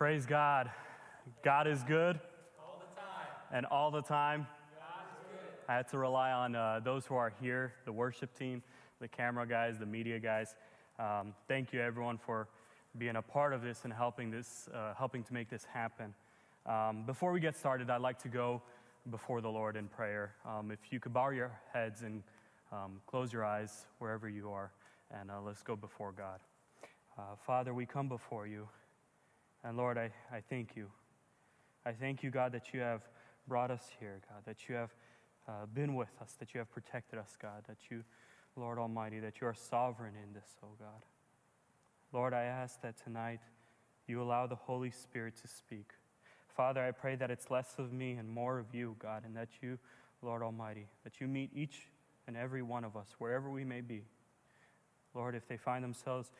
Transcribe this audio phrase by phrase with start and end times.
[0.00, 0.70] Praise God.
[1.44, 2.18] God is good.
[2.58, 3.26] All the time.
[3.52, 4.46] And all the time.
[5.68, 8.62] I had to rely on uh, those who are here, the worship team,
[8.98, 10.56] the camera guys, the media guys.
[10.98, 12.48] Um, thank you, everyone, for
[12.96, 16.14] being a part of this and helping this, uh, helping to make this happen.
[16.64, 18.62] Um, before we get started, I'd like to go
[19.10, 20.34] before the Lord in prayer.
[20.48, 22.22] Um, if you could bow your heads and
[22.72, 24.72] um, close your eyes wherever you are,
[25.10, 26.40] and uh, let's go before God.
[27.18, 28.66] Uh, Father, we come before you,
[29.64, 30.86] and Lord, I, I thank you.
[31.84, 33.02] I thank you, God, that you have
[33.48, 34.94] brought us here, God, that you have
[35.48, 38.04] uh, been with us, that you have protected us, God, that you,
[38.56, 41.04] Lord Almighty, that you are sovereign in this, oh God.
[42.12, 43.40] Lord, I ask that tonight
[44.06, 45.90] you allow the Holy Spirit to speak.
[46.56, 49.48] Father, I pray that it's less of me and more of you, God, and that
[49.62, 49.78] you,
[50.22, 51.86] Lord Almighty, that you meet each
[52.26, 54.02] and every one of us wherever we may be.
[55.14, 56.30] Lord, if they find themselves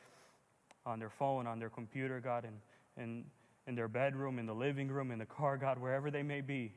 [0.85, 2.53] on their phone, on their computer, God, in,
[2.97, 3.25] in,
[3.67, 6.73] in their bedroom, in the living room, in the car, God, wherever they may be,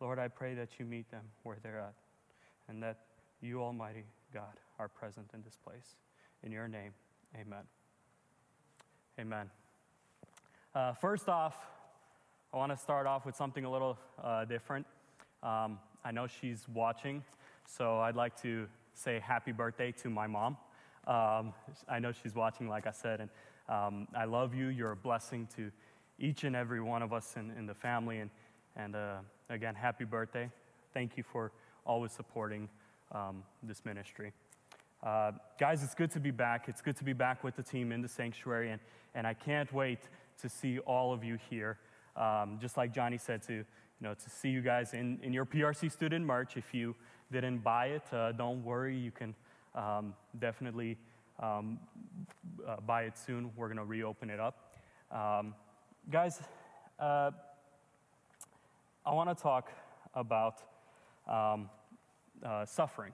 [0.00, 1.94] Lord, I pray that you meet them where they're at
[2.68, 2.98] and that
[3.40, 5.96] you, Almighty God, are present in this place.
[6.42, 6.92] In your name,
[7.34, 7.64] amen.
[9.18, 9.50] Amen.
[10.74, 11.56] Uh, first off,
[12.52, 14.86] I want to start off with something a little uh, different.
[15.42, 17.24] Um, I know she's watching,
[17.66, 20.56] so I'd like to say happy birthday to my mom.
[21.06, 21.54] Um,
[21.88, 23.30] I know she's watching, like I said, and
[23.68, 24.68] um, I love you.
[24.68, 25.70] You're a blessing to
[26.18, 28.18] each and every one of us in, in the family.
[28.18, 28.30] And,
[28.76, 29.16] and uh,
[29.50, 30.50] again, happy birthday.
[30.94, 31.52] Thank you for
[31.84, 32.68] always supporting
[33.12, 34.32] um, this ministry.
[35.02, 36.68] Uh, guys, it's good to be back.
[36.68, 38.80] It's good to be back with the team in the sanctuary, and,
[39.14, 40.00] and I can't wait
[40.40, 41.78] to see all of you here.
[42.16, 43.64] Um, just like Johnny said, to, you
[44.00, 46.56] know, to see you guys in, in your PRC student march.
[46.56, 46.94] If you
[47.30, 48.96] didn't buy it, uh, don't worry.
[48.96, 49.34] You can
[49.74, 50.96] um, definitely
[51.40, 51.78] um,
[52.66, 53.50] uh, buy it soon.
[53.56, 54.74] We're going to reopen it up.
[55.10, 55.54] Um,
[56.10, 56.40] guys,
[56.98, 57.30] uh,
[59.04, 59.70] I want to talk
[60.14, 60.62] about
[61.28, 61.68] um,
[62.44, 63.12] uh, suffering.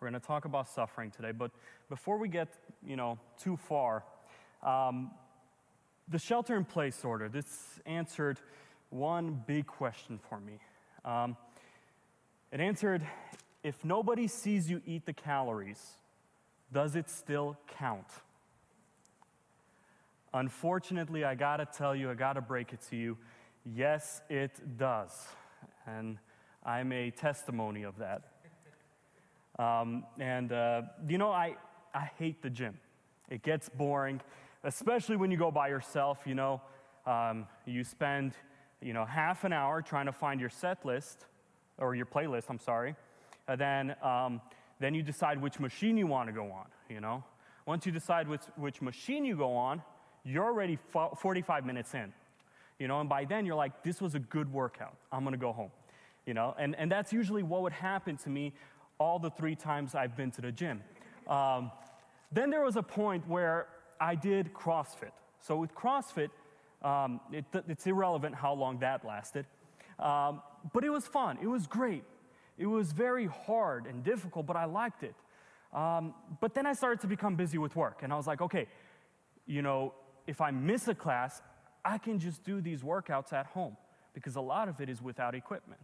[0.00, 1.50] We're going to talk about suffering today, but
[1.88, 2.48] before we get,
[2.86, 4.04] you know, too far,
[4.62, 5.10] um,
[6.08, 8.38] the shelter in place order, this answered
[8.90, 10.58] one big question for me.
[11.04, 11.36] Um,
[12.52, 13.02] it answered
[13.62, 15.96] if nobody sees you eat the calories,
[16.72, 18.06] does it still count?
[20.32, 23.18] Unfortunately, I gotta tell you, I gotta break it to you.
[23.64, 25.28] Yes, it does.
[25.86, 26.18] And
[26.64, 28.22] I'm a testimony of that.
[29.58, 31.56] Um, and, uh, you know, I,
[31.92, 32.78] I hate the gym.
[33.28, 34.20] It gets boring,
[34.64, 36.20] especially when you go by yourself.
[36.24, 36.62] You know,
[37.06, 38.32] um, you spend,
[38.80, 41.26] you know, half an hour trying to find your set list,
[41.78, 42.94] or your playlist, I'm sorry.
[43.48, 44.40] And then, um,
[44.80, 47.22] then you decide which machine you want to go on, you know.
[47.66, 49.82] Once you decide which, which machine you go on,
[50.24, 50.78] you're already
[51.20, 52.12] 45 minutes in,
[52.78, 54.96] you know, and by then you're like, this was a good workout.
[55.12, 55.70] I'm going to go home,
[56.26, 56.54] you know.
[56.58, 58.52] And, and that's usually what would happen to me
[58.98, 60.82] all the three times I've been to the gym.
[61.28, 61.70] Um,
[62.32, 63.68] then there was a point where
[64.00, 65.12] I did CrossFit.
[65.40, 66.30] So with CrossFit,
[66.82, 69.46] um, it, it's irrelevant how long that lasted.
[69.98, 70.42] Um,
[70.72, 72.04] but it was fun, it was great.
[72.60, 75.14] It was very hard and difficult, but I liked it.
[75.72, 76.12] Um,
[76.42, 78.66] but then I started to become busy with work, and I was like, okay,
[79.46, 79.94] you know,
[80.26, 81.40] if I miss a class,
[81.82, 83.78] I can just do these workouts at home
[84.12, 85.80] because a lot of it is without equipment.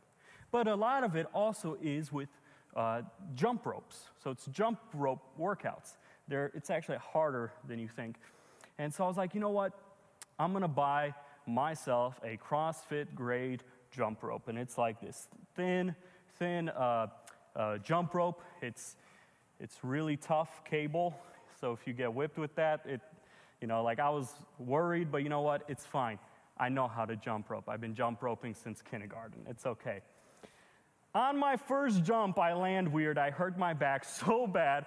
[0.52, 2.28] But a lot of it also is with
[2.76, 3.00] uh,
[3.34, 4.10] jump ropes.
[4.22, 5.96] So it's jump rope workouts.
[6.28, 8.16] They're, it's actually harder than you think.
[8.78, 9.72] And so I was like, you know what?
[10.38, 11.14] I'm gonna buy
[11.46, 14.48] myself a CrossFit grade jump rope.
[14.48, 15.94] And it's like this thin,
[16.38, 17.08] thin uh,
[17.54, 18.42] uh, jump rope.
[18.62, 18.96] It's,
[19.60, 21.14] it's really tough cable.
[21.60, 23.00] So if you get whipped with that, it,
[23.60, 25.62] you know, like I was worried, but you know what?
[25.68, 26.18] It's fine.
[26.58, 27.68] I know how to jump rope.
[27.68, 29.40] I've been jump roping since kindergarten.
[29.48, 30.00] It's okay.
[31.14, 33.16] On my first jump, I land weird.
[33.18, 34.86] I hurt my back so bad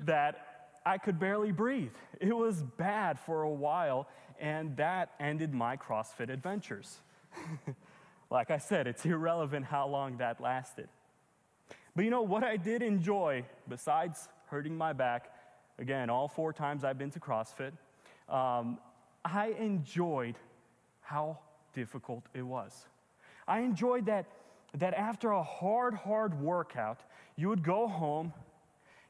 [0.00, 0.46] that
[0.84, 1.94] I could barely breathe.
[2.20, 4.08] It was bad for a while,
[4.40, 6.98] and that ended my CrossFit adventures.
[8.32, 10.88] like I said, it's irrelevant how long that lasted.
[11.94, 15.30] But you know what I did enjoy, besides hurting my back,
[15.78, 17.72] again, all four times I've been to CrossFit,
[18.28, 18.78] um,
[19.24, 20.36] I enjoyed
[21.02, 21.38] how
[21.74, 22.86] difficult it was.
[23.46, 24.26] I enjoyed that
[24.78, 27.00] that after a hard, hard workout,
[27.36, 28.32] you would go home,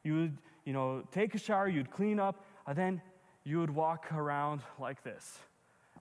[0.02, 3.00] you would, you know, take a shower, you'd clean up, and then
[3.44, 5.38] you would walk around like this.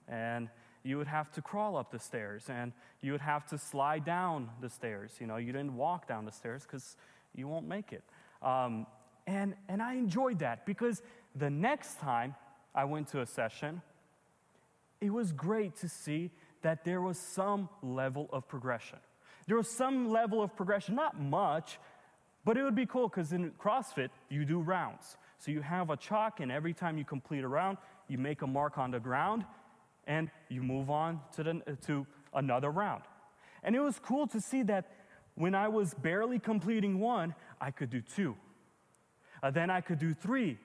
[0.08, 0.48] And
[0.82, 4.50] you would have to crawl up the stairs and you would have to slide down
[4.60, 5.12] the stairs.
[5.20, 6.96] You know, you didn't walk down the stairs because
[7.34, 8.02] you won't make it.
[8.42, 8.86] Um,
[9.26, 11.02] and, and I enjoyed that because
[11.34, 12.34] the next time
[12.74, 13.82] I went to a session,
[15.00, 16.30] it was great to see
[16.62, 18.98] that there was some level of progression.
[19.46, 21.78] There was some level of progression, not much,
[22.44, 25.16] but it would be cool because in CrossFit, you do rounds.
[25.38, 27.78] So you have a chalk, and every time you complete a round,
[28.08, 29.44] you make a mark on the ground,
[30.06, 33.02] and you move on to, the, to another round.
[33.62, 34.90] And it was cool to see that
[35.34, 38.36] when I was barely completing one, I could do two.
[39.42, 40.58] Uh, then I could do three.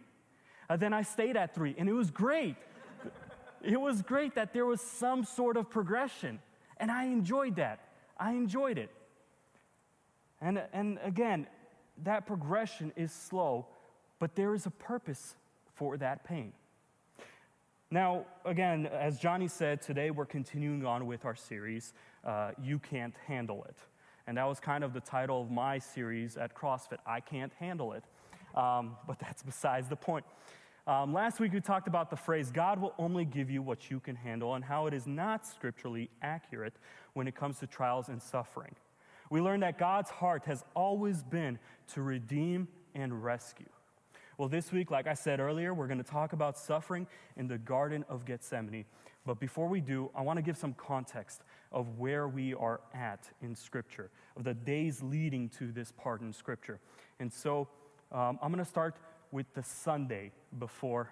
[0.69, 2.55] Uh, then I stayed at three, and it was great.
[3.63, 6.39] it was great that there was some sort of progression,
[6.77, 7.79] and I enjoyed that.
[8.17, 8.91] I enjoyed it.
[10.41, 11.47] And, and again,
[12.03, 13.67] that progression is slow,
[14.19, 15.35] but there is a purpose
[15.73, 16.53] for that pain.
[17.89, 21.93] Now, again, as Johnny said, today we're continuing on with our series,
[22.25, 23.77] uh, You Can't Handle It.
[24.27, 27.93] And that was kind of the title of my series at CrossFit, I Can't Handle
[27.93, 28.03] It.
[28.55, 30.25] Um, but that's besides the point.
[30.85, 34.01] Um, last week we talked about the phrase, God will only give you what you
[34.01, 36.73] can handle, and how it is not scripturally accurate
[37.13, 38.75] when it comes to trials and suffering.
[39.29, 41.57] We learned that God's heart has always been
[41.93, 43.69] to redeem and rescue.
[44.37, 47.07] Well, this week, like I said earlier, we're going to talk about suffering
[47.37, 48.85] in the Garden of Gethsemane.
[49.25, 51.41] But before we do, I want to give some context
[51.71, 56.31] of where we are at in Scripture, of the days leading to this part in
[56.31, 56.79] Scripture.
[57.19, 57.67] And so
[58.11, 58.97] um, I'm going to start
[59.31, 61.11] with the Sunday before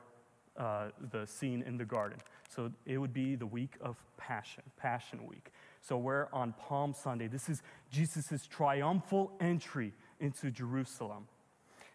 [0.56, 2.20] uh, the scene in the garden.
[2.56, 5.52] So it would be the week of Passion, Passion Week.
[5.82, 7.26] So we're on Palm Sunday.
[7.26, 11.26] This is Jesus' triumphal entry into Jerusalem.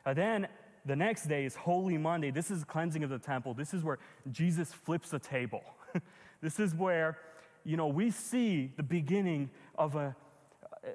[0.04, 0.48] And then
[0.84, 2.30] the next day is Holy Monday.
[2.30, 3.54] This is cleansing of the temple.
[3.54, 3.98] This is where
[4.30, 5.62] Jesus flips the table.
[6.40, 7.18] this is where,
[7.64, 10.16] you know, we see the beginning of a,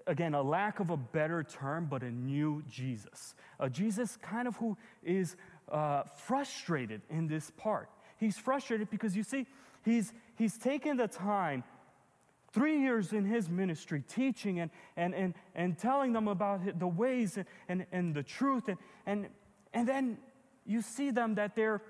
[0.08, 3.36] again, a lack of a better term, but a new Jesus.
[3.60, 5.36] A Jesus kind of who is
[5.70, 7.90] uh, frustrated in this part.
[8.18, 9.46] He's frustrated because you see,
[9.84, 11.64] he's, he's taken the time
[12.52, 17.38] three years in his ministry teaching and, and, and, and telling them about the ways
[17.38, 19.28] and, and, and the truth and, and
[19.76, 20.18] and then
[20.66, 21.82] you see them that they're,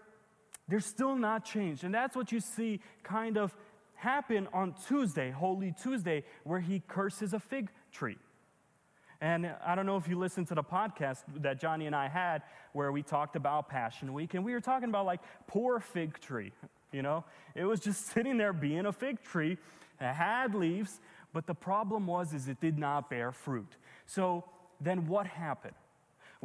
[0.67, 1.83] they're still not changed.
[1.83, 3.55] And that's what you see kind of
[3.93, 8.17] happen on Tuesday, Holy Tuesday, where he curses a fig tree.
[9.21, 12.41] And I don't know if you listened to the podcast that Johnny and I had
[12.73, 16.51] where we talked about Passion Week, and we were talking about like poor fig tree.
[16.91, 17.23] You know,
[17.53, 19.57] it was just sitting there being a fig tree.
[20.01, 20.99] It had leaves,
[21.33, 23.77] but the problem was is it did not bear fruit.
[24.05, 24.43] So
[24.81, 25.75] then what happened?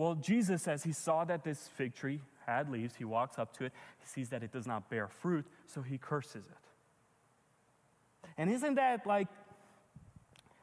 [0.00, 3.66] Well, Jesus, as he saw that this fig tree had leaves, he walks up to
[3.66, 8.30] it, he sees that it does not bear fruit, so he curses it.
[8.38, 9.28] And isn't that like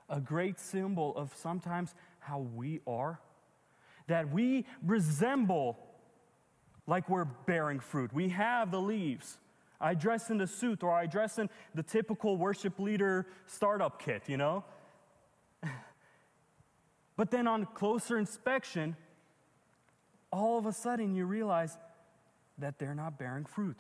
[0.10, 3.20] a great symbol of sometimes how we are?
[4.08, 5.78] That we resemble
[6.88, 8.12] like we're bearing fruit.
[8.12, 9.38] We have the leaves.
[9.80, 14.24] I dress in the suit or I dress in the typical worship leader startup kit,
[14.26, 14.64] you know?
[17.16, 18.96] but then on closer inspection,
[20.32, 21.78] all of a sudden you realize
[22.58, 23.78] that they're not bearing fruit.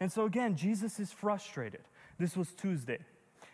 [0.00, 1.82] And so again, Jesus is frustrated.
[2.18, 2.98] This was Tuesday.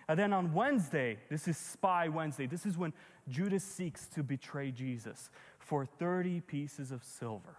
[0.09, 2.47] And then on Wednesday, this is Spy Wednesday.
[2.47, 2.93] This is when
[3.29, 7.57] Judas seeks to betray Jesus for 30 pieces of silver.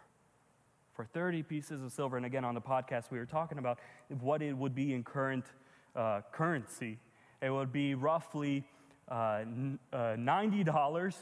[0.94, 2.18] For 30 pieces of silver.
[2.18, 3.80] And again, on the podcast, we were talking about
[4.21, 5.45] what it would be in current
[5.95, 7.00] uh, currency.
[7.42, 8.64] It would be roughly
[9.09, 9.44] uh,
[9.92, 11.16] uh, $90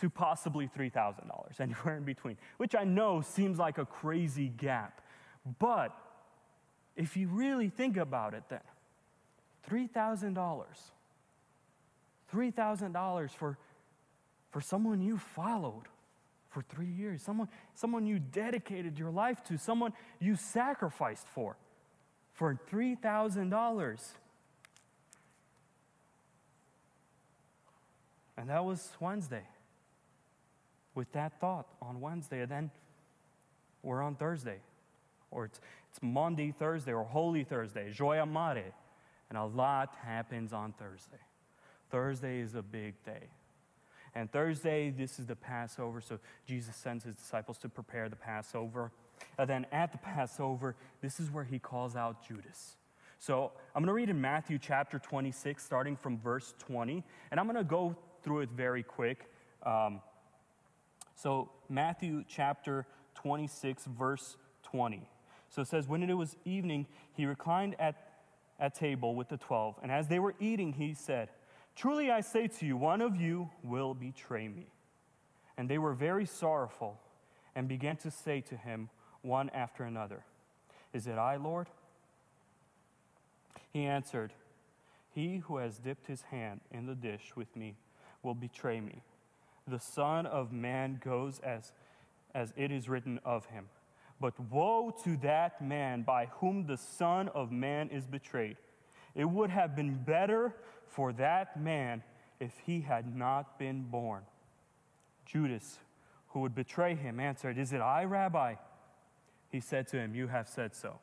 [0.00, 5.00] to possibly $3,000, anywhere in between, which I know seems like a crazy gap.
[5.58, 5.96] But
[6.96, 8.60] if you really think about it, then
[9.68, 10.36] $3,000,
[12.32, 13.58] $3,000 for,
[14.50, 15.84] for someone you followed
[16.50, 21.56] for three years, someone, someone you dedicated your life to, someone you sacrificed for,
[22.32, 24.08] for $3,000.
[28.36, 29.42] And that was Wednesday
[30.94, 32.42] with that thought on Wednesday.
[32.42, 32.70] And then
[33.82, 34.58] we're on Thursday,
[35.30, 35.60] or it's,
[35.90, 38.72] it's Maundy, Thursday, or Holy Thursday, Joia Mare.
[39.28, 41.22] And a lot happens on Thursday.
[41.90, 43.28] Thursday is a big day.
[44.14, 48.92] And Thursday, this is the Passover, so Jesus sends his disciples to prepare the Passover.
[49.38, 52.76] And then at the Passover, this is where he calls out Judas.
[53.18, 57.46] So I'm going to read in Matthew chapter 26, starting from verse 20, and I'm
[57.46, 59.30] going to go through it very quick.
[59.64, 60.00] Um,
[61.14, 65.08] so, Matthew chapter 26, verse 20.
[65.48, 67.94] So it says, When it was evening, he reclined at,
[68.58, 71.28] at table with the twelve, and as they were eating, he said,
[71.76, 74.66] Truly I say to you, one of you will betray me.
[75.56, 76.98] And they were very sorrowful
[77.54, 78.88] and began to say to him
[79.22, 80.24] one after another,
[80.92, 81.68] Is it I, Lord?
[83.72, 84.32] He answered,
[85.14, 87.76] He who has dipped his hand in the dish with me
[88.22, 89.02] will betray me.
[89.66, 91.72] The Son of Man goes as,
[92.34, 93.68] as it is written of him.
[94.20, 98.56] But woe to that man by whom the Son of Man is betrayed.
[99.14, 100.54] It would have been better
[100.88, 102.02] for that man
[102.40, 104.22] if he had not been born.
[105.24, 105.78] Judas,
[106.28, 108.54] who would betray him, answered, Is it I, Rabbi?
[109.50, 110.98] He said to him, You have said so.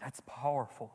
[0.00, 0.92] That's powerful.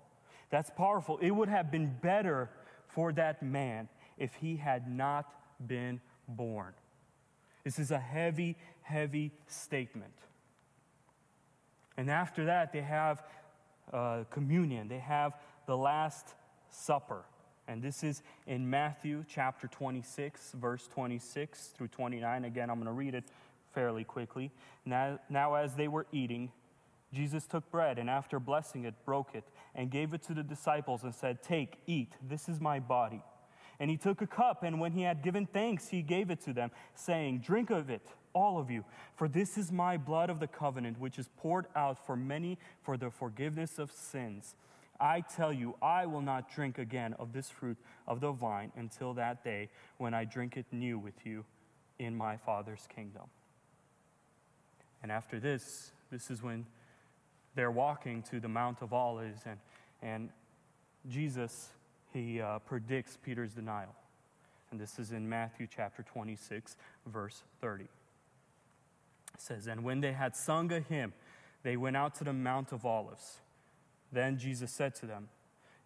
[0.50, 1.18] That's powerful.
[1.22, 2.50] It would have been better
[2.88, 5.34] for that man if he had not
[5.66, 6.74] been born.
[7.64, 10.14] This is a heavy, heavy statement.
[11.98, 13.24] And after that, they have
[13.92, 15.34] uh, communion, they have
[15.66, 16.36] the Last
[16.70, 17.24] Supper.
[17.68, 22.46] And this is in Matthew chapter 26, verse 26 through 29.
[22.46, 23.24] Again, I'm going to read it
[23.74, 24.52] fairly quickly.
[24.86, 26.52] Now, now, as they were eating,
[27.12, 31.04] Jesus took bread and after blessing it, broke it and gave it to the disciples
[31.04, 33.24] and said, Take, eat, this is my body.
[33.80, 36.54] And he took a cup, and when he had given thanks, he gave it to
[36.54, 40.48] them, saying, Drink of it, all of you, for this is my blood of the
[40.48, 44.56] covenant, which is poured out for many for the forgiveness of sins.
[45.00, 47.78] I tell you, I will not drink again of this fruit
[48.08, 51.44] of the vine until that day when I drink it new with you
[52.00, 53.24] in my Father's kingdom.
[55.04, 56.66] And after this, this is when
[57.56, 59.60] they're walking to the Mount of Olives, and,
[60.02, 60.30] and
[61.10, 61.70] Jesus,
[62.16, 63.94] he uh, predicts Peter's denial.
[64.72, 67.84] And this is in Matthew chapter 26, verse 30.
[67.84, 67.90] It
[69.38, 71.12] says, And when they had sung a hymn,
[71.64, 73.42] they went out to the Mount of Olives.
[74.14, 75.28] Then Jesus said to them,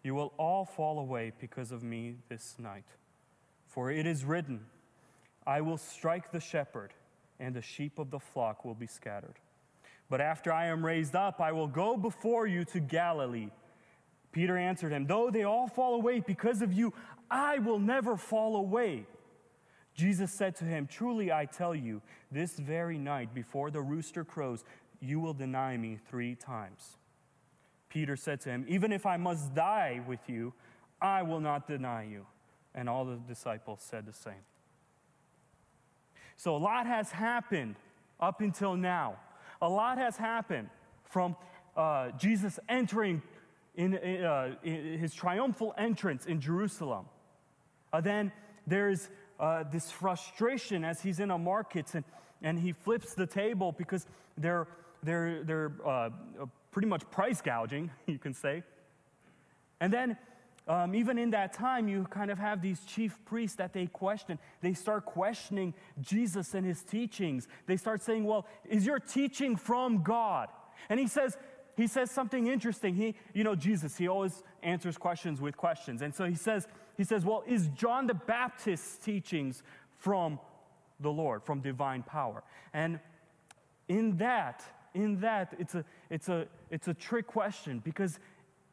[0.04, 2.86] You will all fall away because of me this night.
[3.66, 4.66] For it is written,
[5.46, 6.92] I will strike the shepherd,
[7.40, 9.40] and the sheep of the flock will be scattered.
[10.08, 13.50] But after I am raised up, I will go before you to Galilee.
[14.32, 16.92] Peter answered him, Though they all fall away because of you,
[17.30, 19.06] I will never fall away.
[19.94, 24.64] Jesus said to him, Truly I tell you, this very night before the rooster crows,
[25.00, 26.96] you will deny me three times.
[27.88, 30.52] Peter said to him, Even if I must die with you,
[31.02, 32.26] I will not deny you.
[32.74, 34.44] And all the disciples said the same.
[36.36, 37.76] So a lot has happened
[38.20, 39.16] up until now.
[39.60, 40.70] A lot has happened
[41.04, 41.36] from
[41.76, 43.22] uh, Jesus entering
[43.74, 47.06] in, uh, in, his triumphal entrance in Jerusalem.
[47.92, 48.32] Uh, then
[48.66, 49.08] there's
[49.38, 52.04] uh, this frustration as he's in a market and,
[52.42, 54.66] and he flips the table because they're,
[55.02, 56.10] they're, they're uh,
[56.70, 58.62] pretty much price gouging, you can say.
[59.80, 60.16] And then
[60.68, 64.38] um, even in that time, you kind of have these chief priests that they question.
[64.60, 67.48] They start questioning Jesus and his teachings.
[67.66, 70.48] They start saying, Well, is your teaching from God?
[70.88, 71.36] And he says,
[71.76, 72.94] he says something interesting.
[72.94, 76.02] He, you know, Jesus, he always answers questions with questions.
[76.02, 79.62] And so he says, he says, Well, is John the Baptist's teachings
[79.98, 80.38] from
[80.98, 82.42] the Lord, from divine power?
[82.72, 83.00] And
[83.88, 84.62] in that,
[84.94, 88.18] in that, it's a, it's a, it's a trick question because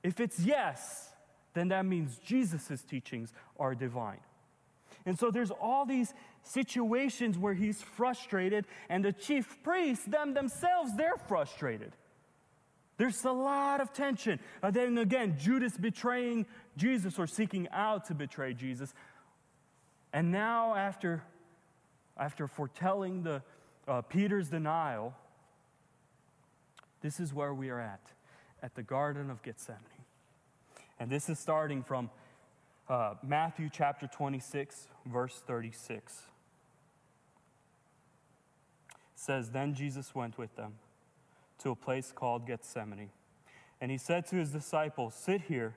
[0.04, 1.14] if it's yes,
[1.54, 4.20] then that means Jesus' teachings are divine.
[5.06, 6.14] And so there's all these
[6.44, 11.94] situations where he's frustrated, and the chief priests, them themselves, they're frustrated.
[12.98, 14.40] There's a lot of tension.
[14.64, 18.94] And then again, Judas betraying Jesus or seeking out to betray Jesus.
[20.12, 21.24] And now, after,
[22.18, 23.44] after foretelling the,
[23.88, 25.14] uh, Peter's denial,
[27.02, 28.02] this is where we are at,
[28.64, 29.82] at the Garden of Gethsemane.
[31.00, 32.10] And this is starting from
[32.90, 36.24] uh, Matthew chapter 26, verse 36.
[38.90, 40.74] It says, Then Jesus went with them
[41.60, 43.10] to a place called Gethsemane.
[43.80, 45.76] And he said to his disciples, Sit here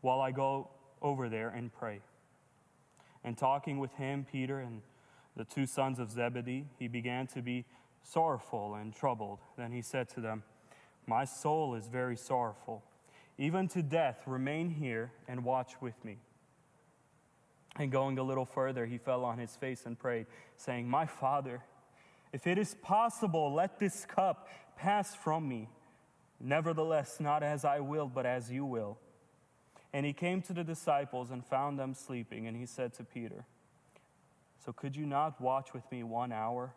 [0.00, 0.68] while I go
[1.00, 2.00] over there and pray.
[3.24, 4.82] And talking with him, Peter and
[5.36, 7.64] the two sons of Zebedee, he began to be
[8.02, 9.38] sorrowful and troubled.
[9.56, 10.42] Then he said to them,
[11.06, 12.82] My soul is very sorrowful
[13.38, 16.18] even to death, remain here and watch with me.
[17.76, 20.26] And going a little further, he fell on his face and prayed,
[20.56, 21.62] saying, My Father,
[22.32, 25.68] if it is possible, let this cup pass from me.
[26.40, 28.98] Nevertheless, not as I will, but as you will.
[29.92, 33.44] And he came to the disciples and found them sleeping, and he said to Peter,
[34.64, 36.74] So could you not watch with me one hour?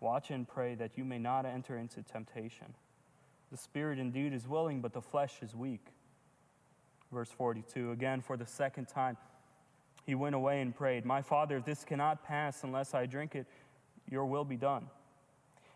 [0.00, 2.74] Watch and pray that you may not enter into temptation.
[3.50, 5.86] The spirit indeed is willing, but the flesh is weak.
[7.10, 9.16] Verse 42 again, for the second time,
[10.04, 13.46] he went away and prayed, My Father, if this cannot pass unless I drink it,
[14.08, 14.86] your will be done.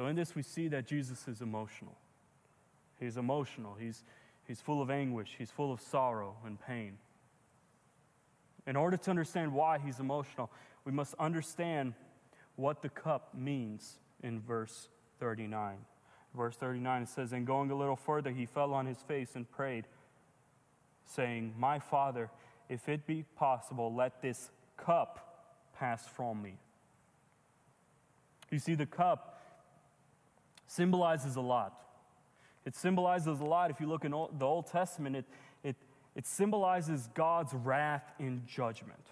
[0.00, 1.94] So, in this, we see that Jesus is emotional.
[2.98, 3.76] He's emotional.
[3.78, 4.02] He's,
[4.48, 5.34] he's full of anguish.
[5.36, 6.96] He's full of sorrow and pain.
[8.66, 10.50] In order to understand why he's emotional,
[10.86, 11.92] we must understand
[12.56, 14.88] what the cup means in verse
[15.18, 15.76] 39.
[16.34, 19.50] Verse 39 it says, And going a little further, he fell on his face and
[19.50, 19.84] prayed,
[21.04, 22.30] saying, My Father,
[22.70, 26.54] if it be possible, let this cup pass from me.
[28.50, 29.29] You see, the cup
[30.70, 31.74] symbolizes a lot.
[32.64, 33.70] It symbolizes a lot.
[33.70, 35.24] If you look in the Old Testament, it,
[35.64, 35.76] it,
[36.14, 39.02] it symbolizes God's wrath in judgment.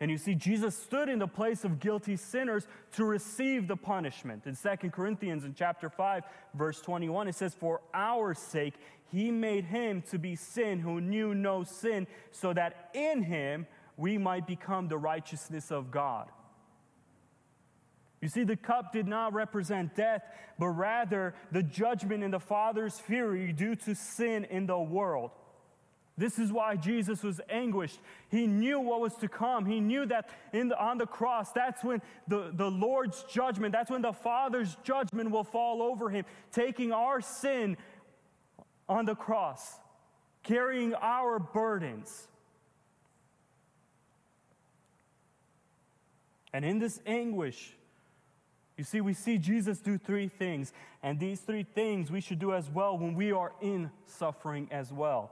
[0.00, 4.46] And you see, Jesus stood in the place of guilty sinners to receive the punishment.
[4.46, 6.22] In 2 Corinthians, in chapter 5,
[6.54, 8.74] verse 21, it says, For our sake,
[9.12, 14.16] he made him to be sin who knew no sin, so that in him we
[14.16, 16.30] might become the righteousness of God.
[18.26, 20.20] You see, the cup did not represent death,
[20.58, 25.30] but rather the judgment and the Father's fury due to sin in the world.
[26.18, 28.00] This is why Jesus was anguished.
[28.28, 29.64] He knew what was to come.
[29.64, 34.02] He knew that the, on the cross, that's when the, the Lord's judgment, that's when
[34.02, 37.76] the Father's judgment will fall over him, taking our sin
[38.88, 39.78] on the cross,
[40.42, 42.26] carrying our burdens.
[46.52, 47.72] And in this anguish,
[48.76, 52.52] you see, we see Jesus do three things, and these three things we should do
[52.52, 55.30] as well when we are in suffering as well.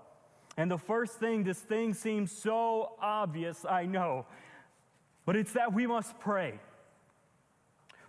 [0.56, 4.26] And the first thing, this thing seems so obvious, I know,
[5.26, 6.58] but it's that we must pray.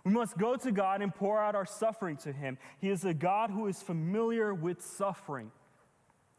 [0.04, 2.58] We must go to God and pour out our suffering to Him.
[2.78, 5.50] He is a God who is familiar with suffering.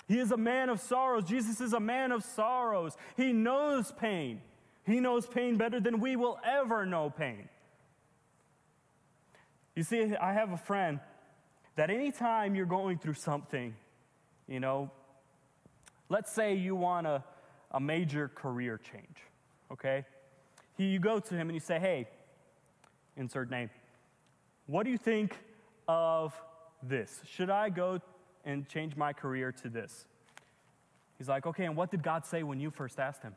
[0.07, 1.25] He is a man of sorrows.
[1.25, 2.95] Jesus is a man of sorrows.
[3.17, 4.41] He knows pain.
[4.85, 7.49] He knows pain better than we will ever know pain.
[9.77, 10.99] You see, I have a friend
[11.77, 13.73] that anytime you're going through something,
[14.47, 14.91] you know,
[16.09, 17.23] Let's say you want a,
[17.71, 19.17] a major career change,
[19.71, 20.05] okay?
[20.77, 22.07] You go to him and you say, hey,
[23.17, 23.69] insert name,
[24.67, 25.37] what do you think
[25.87, 26.33] of
[26.81, 27.19] this?
[27.25, 27.99] Should I go
[28.45, 30.05] and change my career to this?
[31.17, 33.35] He's like, okay, and what did God say when you first asked him?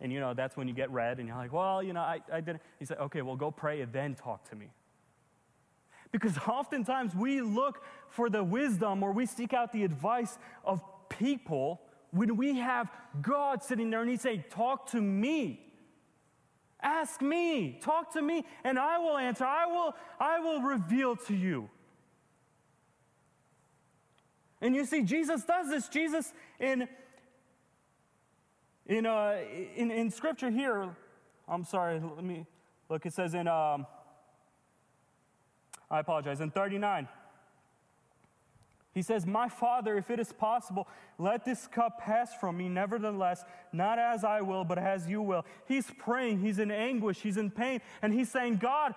[0.00, 2.20] And you know, that's when you get red and you're like, well, you know, I,
[2.32, 2.60] I didn't.
[2.78, 4.66] He said, okay, well, go pray and then talk to me.
[6.12, 11.80] Because oftentimes we look for the wisdom or we seek out the advice of people
[12.10, 15.62] when we have God sitting there and He's saying, Talk to me.
[16.80, 19.44] Ask me, talk to me, and I will answer.
[19.44, 21.70] I will, I will reveal to you.
[24.60, 25.88] And you see, Jesus does this.
[25.88, 26.86] Jesus in
[28.86, 29.38] in uh,
[29.74, 30.96] in, in scripture here,
[31.48, 32.46] I'm sorry, let me
[32.88, 33.06] look.
[33.06, 33.86] It says in um,
[35.90, 37.08] I apologize, in 39.
[38.92, 42.68] He says, My Father, if it is possible, let this cup pass from me.
[42.68, 45.44] Nevertheless, not as I will, but as you will.
[45.66, 48.94] He's praying, he's in anguish, he's in pain, and he's saying, God,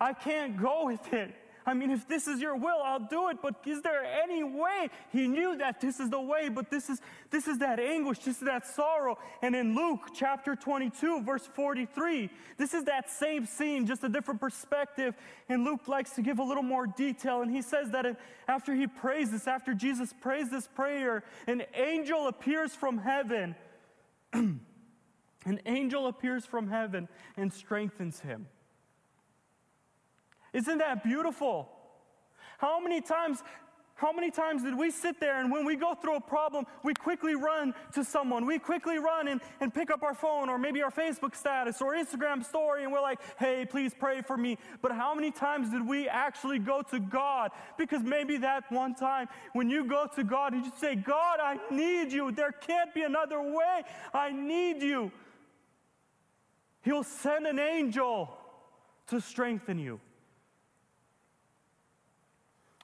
[0.00, 1.34] I can't go with it.
[1.66, 3.38] I mean, if this is your will, I'll do it.
[3.40, 4.90] But is there any way?
[5.10, 7.00] He knew that this is the way, but this is
[7.30, 9.18] this is that anguish, this is that sorrow.
[9.40, 14.40] And in Luke chapter 22, verse 43, this is that same scene, just a different
[14.40, 15.14] perspective.
[15.48, 17.40] And Luke likes to give a little more detail.
[17.40, 18.04] And he says that
[18.46, 23.54] after he prays this, after Jesus prays this prayer, an angel appears from heaven.
[24.32, 24.60] an
[25.64, 28.46] angel appears from heaven and strengthens him.
[30.54, 31.68] Isn't that beautiful?
[32.58, 33.42] How many times
[33.96, 36.94] how many times did we sit there and when we go through a problem, we
[36.94, 38.44] quickly run to someone?
[38.44, 41.94] We quickly run and, and pick up our phone or maybe our Facebook status or
[41.94, 44.58] Instagram story and we're like, hey, please pray for me.
[44.82, 47.52] But how many times did we actually go to God?
[47.78, 51.58] Because maybe that one time when you go to God and you say, God, I
[51.70, 52.32] need you.
[52.32, 53.82] There can't be another way.
[54.12, 55.12] I need you.
[56.82, 58.36] He'll send an angel
[59.06, 60.00] to strengthen you.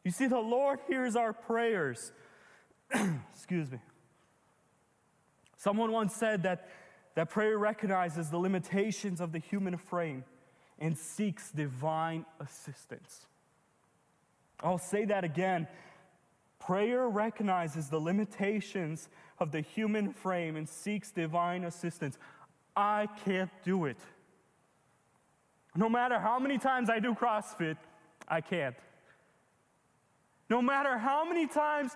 [0.04, 2.12] You see, the Lord hears our prayers.
[3.34, 3.78] Excuse me.
[5.56, 6.68] Someone once said that,
[7.16, 10.24] that prayer recognizes the limitations of the human frame
[10.78, 13.26] and seeks divine assistance.
[14.62, 15.68] I'll say that again.
[16.58, 19.08] Prayer recognizes the limitations
[19.38, 22.18] of the human frame and seeks divine assistance.
[22.76, 23.98] I can't do it.
[25.76, 27.76] No matter how many times I do CrossFit,
[28.28, 28.76] I can't.
[30.50, 31.92] No matter how many times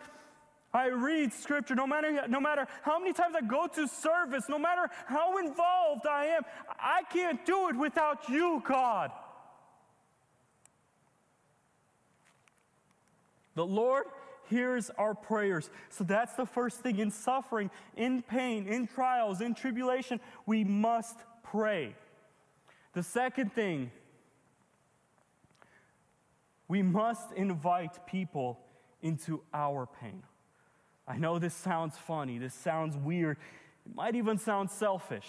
[0.73, 4.59] I read scripture, no matter, no matter how many times I go to service, no
[4.59, 6.43] matter how involved I am,
[6.79, 9.11] I can't do it without you, God.
[13.57, 14.07] The Lord
[14.49, 15.71] hears our prayers.
[15.91, 16.99] So that's the first thing.
[16.99, 21.95] In suffering, in pain, in trials, in tribulation, we must pray.
[22.95, 23.91] The second thing,
[26.69, 28.59] we must invite people
[29.03, 30.23] into our pain.
[31.07, 33.37] I know this sounds funny, this sounds weird,
[33.87, 35.29] it might even sound selfish.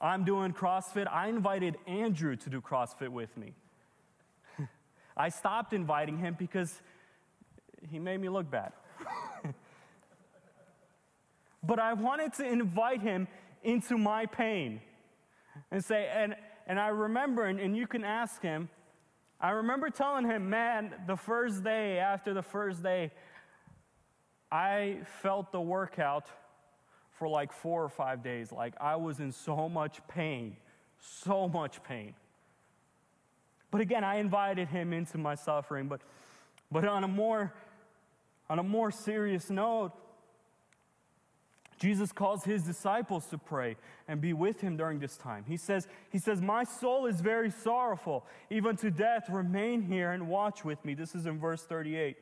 [0.00, 1.06] I'm doing CrossFit.
[1.10, 3.54] I invited Andrew to do CrossFit with me.
[5.16, 6.82] I stopped inviting him because
[7.88, 8.72] he made me look bad.
[11.62, 13.28] but I wanted to invite him
[13.62, 14.80] into my pain
[15.70, 16.34] and say, and,
[16.66, 18.68] and I remember, and, and you can ask him,
[19.42, 23.10] I remember telling him, man, the first day, after the first day,
[24.52, 26.28] I felt the workout
[27.18, 28.52] for like four or five days.
[28.52, 30.56] Like I was in so much pain,
[31.00, 32.14] so much pain.
[33.72, 35.88] But again, I invited him into my suffering.
[35.88, 36.02] But,
[36.70, 37.52] but on a more
[38.52, 39.92] on a more serious note,
[41.82, 45.44] Jesus calls his disciples to pray and be with him during this time.
[45.48, 49.28] He says, he says, My soul is very sorrowful, even to death.
[49.28, 50.94] Remain here and watch with me.
[50.94, 52.16] This is in verse 38.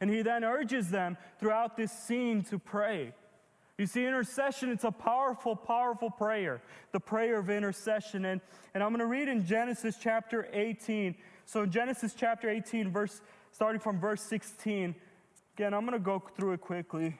[0.00, 3.12] And he then urges them throughout this scene to pray.
[3.76, 8.24] You see, intercession, it's a powerful, powerful prayer, the prayer of intercession.
[8.24, 8.40] And,
[8.72, 11.14] and I'm going to read in Genesis chapter 18.
[11.44, 13.20] So in Genesis chapter 18, verse,
[13.50, 14.94] starting from verse 16,
[15.54, 17.18] again, I'm going to go through it quickly.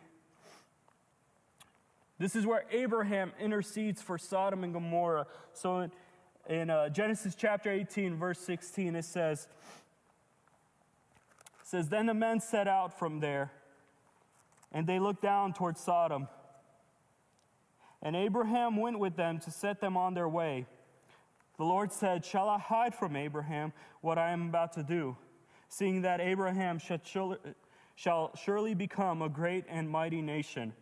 [2.18, 5.26] This is where Abraham intercedes for Sodom and Gomorrah.
[5.54, 5.92] So in,
[6.48, 9.48] in uh, Genesis chapter 18, verse 16, it says,
[11.60, 13.50] it says, Then the men set out from there,
[14.70, 16.28] and they looked down toward Sodom.
[18.02, 20.66] And Abraham went with them to set them on their way.
[21.56, 25.16] The Lord said, Shall I hide from Abraham what I am about to do,
[25.68, 26.80] seeing that Abraham
[27.94, 30.72] shall surely become a great and mighty nation?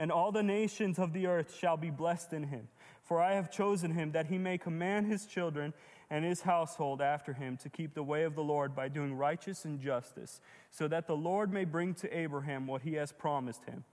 [0.00, 2.68] And all the nations of the earth shall be blessed in him.
[3.02, 5.74] For I have chosen him that he may command his children
[6.08, 9.66] and his household after him to keep the way of the Lord by doing righteous
[9.66, 13.84] and justice, so that the Lord may bring to Abraham what he has promised him.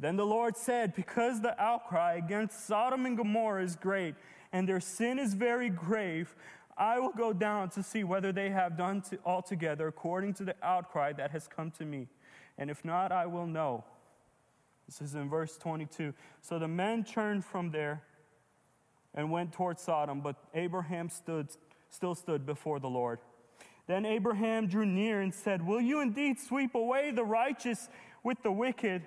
[0.00, 4.16] Then the Lord said, Because the outcry against Sodom and Gomorrah is great,
[4.52, 6.34] and their sin is very grave,
[6.76, 10.56] I will go down to see whether they have done to, altogether according to the
[10.60, 12.08] outcry that has come to me.
[12.58, 13.84] And if not, I will know.
[14.86, 16.12] This is in verse 22.
[16.40, 18.02] So the men turned from there
[19.14, 21.48] and went toward Sodom, but Abraham stood,
[21.88, 23.20] still stood before the Lord.
[23.86, 27.88] Then Abraham drew near and said, Will you indeed sweep away the righteous
[28.22, 29.02] with the wicked?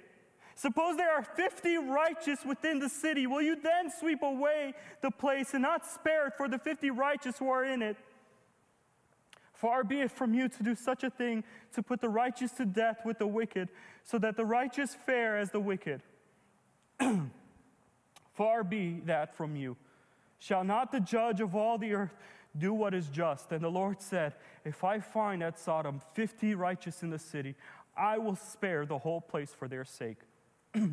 [0.56, 3.28] Suppose there are 50 righteous within the city.
[3.28, 7.38] Will you then sweep away the place and not spare it for the 50 righteous
[7.38, 7.96] who are in it?
[9.58, 11.43] Far be it from you to do such a thing,
[11.74, 13.70] to put the righteous to death with the wicked,
[14.04, 16.04] so that the righteous fare as the wicked.
[18.36, 19.76] Far be that from you.
[20.38, 22.15] Shall not the judge of all the earth
[22.56, 23.52] do what is just?
[23.52, 27.56] And the Lord said, If I find at Sodom fifty righteous in the city,
[27.98, 30.17] I will spare the whole place for their sake.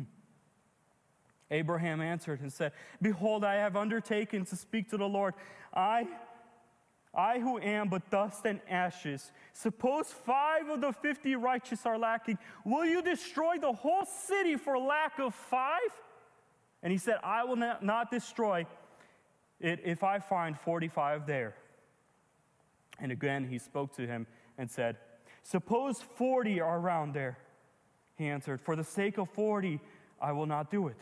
[1.51, 5.35] Abraham answered and said, Behold, I have undertaken to speak to the Lord.
[5.71, 6.07] I
[7.15, 9.31] I who am but dust and ashes.
[9.53, 12.37] Suppose five of the fifty righteous are lacking.
[12.65, 15.79] Will you destroy the whole city for lack of five?
[16.83, 18.65] And he said, I will not destroy
[19.59, 21.55] it if I find 45 there.
[22.99, 24.97] And again he spoke to him and said,
[25.43, 27.37] Suppose 40 are around there.
[28.17, 29.79] He answered, For the sake of 40,
[30.21, 30.97] I will not do it.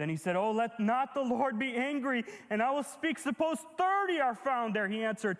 [0.00, 3.18] Then he said, Oh, let not the Lord be angry, and I will speak.
[3.18, 4.88] Suppose 30 are found there.
[4.88, 5.36] He answered,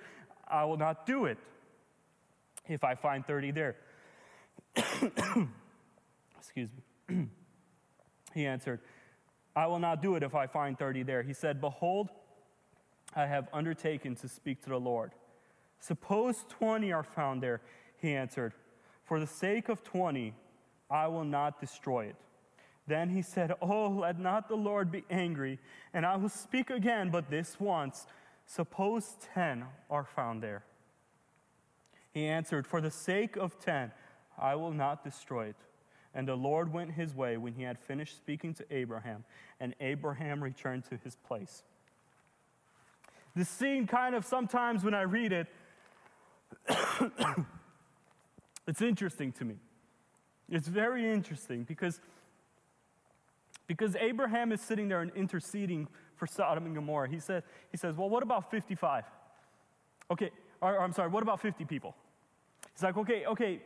[0.46, 1.38] I will not do it
[2.68, 3.76] if I find 30 there.
[6.38, 6.68] Excuse
[7.08, 7.28] me.
[8.34, 8.80] he answered,
[9.56, 11.22] I will not do it if I find 30 there.
[11.22, 12.10] He said, Behold,
[13.16, 15.12] I have undertaken to speak to the Lord.
[15.78, 17.62] Suppose 20 are found there.
[17.96, 18.52] He answered,
[19.04, 20.34] For the sake of 20,
[20.90, 22.16] I will not destroy it.
[22.90, 25.60] Then he said, Oh, let not the Lord be angry,
[25.94, 28.04] and I will speak again, but this once.
[28.46, 30.64] Suppose ten are found there.
[32.12, 33.92] He answered, For the sake of ten,
[34.36, 35.56] I will not destroy it.
[36.14, 39.24] And the Lord went his way when he had finished speaking to Abraham,
[39.60, 41.62] and Abraham returned to his place.
[43.36, 45.46] This scene, kind of sometimes when I read it,
[48.66, 49.54] it's interesting to me.
[50.50, 52.00] It's very interesting because,
[53.70, 57.08] because Abraham is sitting there and interceding for Sodom and Gomorrah.
[57.08, 59.04] He, said, he says, Well, what about 55?
[60.10, 60.30] Okay,
[60.60, 61.94] or, or I'm sorry, what about 50 people?
[62.74, 63.62] He's like, Okay, okay,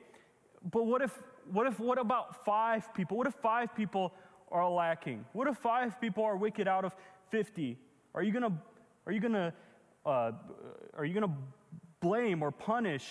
[0.70, 1.10] but what if,
[1.50, 3.16] what if, what about five people?
[3.16, 4.12] What if five people
[4.52, 5.24] are lacking?
[5.32, 6.94] What if five people are wicked out of
[7.30, 7.78] 50?
[8.14, 8.52] Are you gonna,
[9.06, 9.54] are you gonna,
[10.04, 10.32] uh,
[10.98, 11.34] are you gonna
[12.00, 13.10] blame or punish?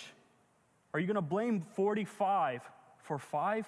[0.93, 2.61] Are you gonna blame 45
[2.99, 3.65] for five?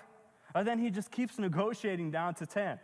[0.53, 2.77] And then he just keeps negotiating down to 10.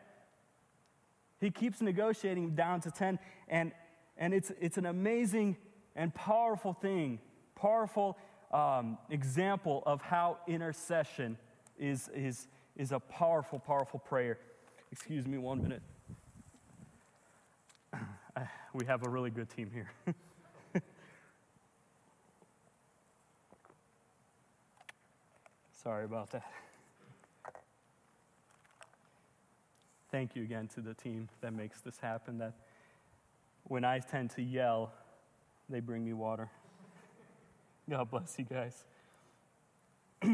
[1.42, 3.18] He keeps negotiating down to 10,
[3.50, 3.72] and,
[4.16, 5.58] and it's, it's an amazing
[5.96, 7.20] and powerful thing,
[7.56, 8.16] powerful
[8.52, 11.36] um, example of how intercession
[11.80, 14.38] is, is, is a powerful, powerful prayer.
[14.92, 15.82] Excuse me one minute.
[18.74, 19.92] we have a really good team here.
[25.84, 26.44] Sorry about that.
[30.12, 32.40] Thank you again to the team that makes this happen.
[32.40, 32.54] That
[33.64, 34.92] when I tend to yell,
[35.70, 36.50] they bring me water.
[37.90, 38.84] God bless you guys.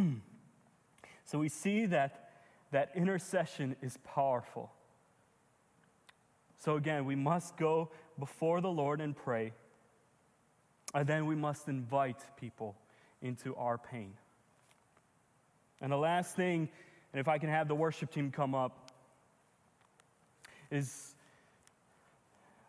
[1.25, 2.31] so we see that,
[2.71, 4.71] that intercession is powerful.
[6.57, 9.53] So again, we must go before the Lord and pray.
[10.95, 12.75] And then we must invite people
[13.21, 14.13] into our pain.
[15.81, 16.67] And the last thing,
[17.13, 18.86] and if I can have the worship team come up,
[20.71, 21.15] is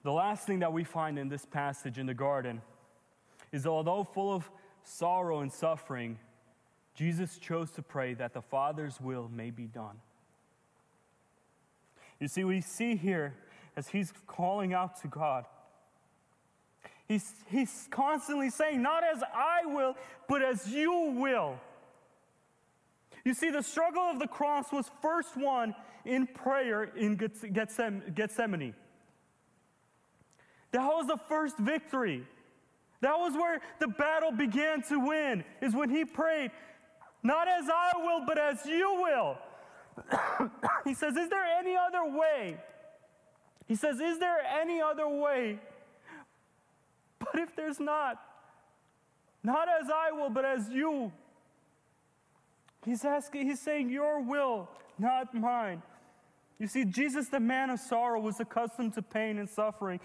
[0.03, 2.63] the last thing that we find in this passage in the garden
[3.53, 4.51] is although full of
[4.83, 6.19] sorrow and suffering,
[6.95, 9.97] Jesus chose to pray that the Father's will may be done.
[12.21, 13.35] You see, we see here
[13.77, 15.45] as he's calling out to God,
[17.07, 19.97] he's, he's constantly saying, Not as I will,
[20.29, 21.61] but as you will.
[23.25, 28.75] You see, the struggle of the cross was first won in prayer in Gethsemane.
[30.73, 32.27] That was the first victory.
[33.01, 36.51] That was where the battle began to win, is when he prayed,
[37.23, 39.39] Not as I will, but as you will.
[40.85, 42.59] he says, Is there any other way?
[43.67, 45.59] He says, Is there any other way?
[47.19, 48.21] But if there's not,
[49.43, 51.13] not as I will, but as you
[52.85, 55.83] He's asking, he's saying, Your will, not mine.
[56.59, 60.01] You see, Jesus, the man of sorrow, was accustomed to pain and suffering.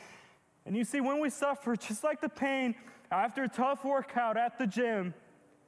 [0.65, 2.75] And you see, when we suffer, just like the pain
[3.11, 5.13] after a tough workout at the gym,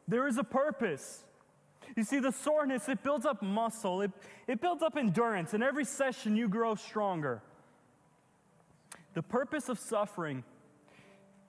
[0.08, 1.24] there is a purpose.
[1.96, 4.12] You see, the soreness, it builds up muscle, it,
[4.48, 7.42] it builds up endurance, and every session you grow stronger.
[9.14, 10.44] The purpose of suffering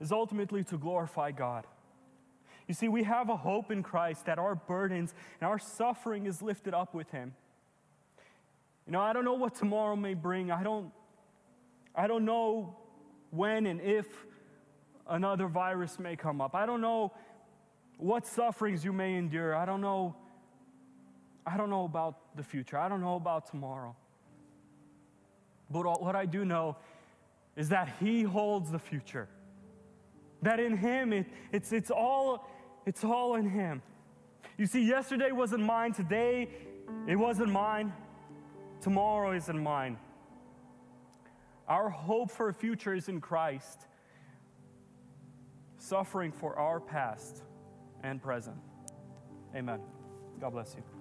[0.01, 1.67] is ultimately to glorify God.
[2.67, 6.43] You see, we have a hope in Christ that our burdens and our suffering is
[6.43, 7.35] lifted up with Him.
[8.87, 10.51] You know, I don't know what tomorrow may bring.
[10.51, 10.93] I don't,
[11.95, 12.77] I don't know
[13.31, 14.07] when and if
[15.09, 16.55] another virus may come up.
[16.55, 17.13] I don't know
[17.99, 19.55] what sufferings you may endure.
[19.55, 20.17] I don't know.
[21.47, 22.77] I don't know about the future.
[22.77, 23.95] I don't know about tomorrow.
[25.71, 26.77] But what I do know
[27.57, 29.29] is that He holds the future.
[30.43, 32.49] That in Him, it, it's, it's all
[32.87, 33.83] it's all in Him.
[34.57, 36.49] You see, yesterday wasn't mine, today
[37.07, 37.93] it wasn't mine,
[38.81, 39.99] tomorrow isn't mine.
[41.69, 43.87] Our hope for a future is in Christ,
[45.79, 47.43] suffering for our past
[48.03, 48.57] and present.
[49.55, 49.81] Amen.
[50.41, 50.96] God bless you.